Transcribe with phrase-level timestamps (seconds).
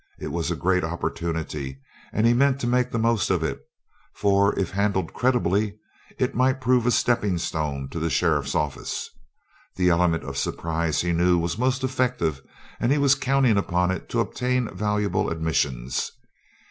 [0.17, 1.79] It was a great opportunity
[2.11, 3.61] and he meant to make the most of it,
[4.15, 5.77] for if handled creditably
[6.17, 9.11] it might prove a stepping stone to the sheriff's office.
[9.75, 12.41] The element of surprise he knew was most effective
[12.79, 16.11] and he was counting upon it to obtain valuable admissions.